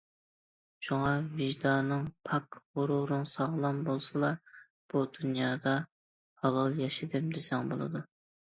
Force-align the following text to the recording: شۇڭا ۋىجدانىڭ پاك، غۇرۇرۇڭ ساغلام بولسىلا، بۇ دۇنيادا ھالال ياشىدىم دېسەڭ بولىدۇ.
شۇڭا 0.85 1.09
ۋىجدانىڭ 1.41 2.07
پاك، 2.29 2.57
غۇرۇرۇڭ 2.79 3.27
ساغلام 3.33 3.83
بولسىلا، 3.91 4.33
بۇ 4.95 5.05
دۇنيادا 5.19 5.77
ھالال 6.43 6.83
ياشىدىم 6.85 7.33
دېسەڭ 7.39 7.75
بولىدۇ. 7.75 8.07